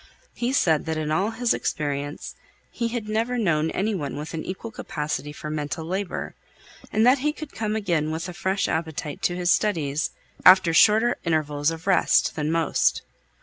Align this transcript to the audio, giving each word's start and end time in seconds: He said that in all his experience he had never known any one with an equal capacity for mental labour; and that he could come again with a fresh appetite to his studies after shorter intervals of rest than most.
He 0.33 0.51
said 0.51 0.87
that 0.87 0.97
in 0.97 1.11
all 1.11 1.29
his 1.29 1.53
experience 1.53 2.33
he 2.71 2.87
had 2.87 3.07
never 3.07 3.37
known 3.37 3.69
any 3.69 3.93
one 3.93 4.17
with 4.17 4.33
an 4.33 4.43
equal 4.43 4.71
capacity 4.71 5.31
for 5.31 5.51
mental 5.51 5.85
labour; 5.85 6.33
and 6.91 7.05
that 7.05 7.19
he 7.19 7.31
could 7.31 7.51
come 7.53 7.75
again 7.75 8.09
with 8.09 8.27
a 8.27 8.33
fresh 8.33 8.67
appetite 8.67 9.21
to 9.21 9.35
his 9.35 9.51
studies 9.51 10.09
after 10.43 10.73
shorter 10.73 11.17
intervals 11.23 11.69
of 11.69 11.85
rest 11.85 12.35
than 12.35 12.51
most. 12.51 13.03